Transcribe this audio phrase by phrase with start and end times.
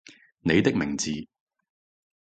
[0.39, 1.11] 你的名字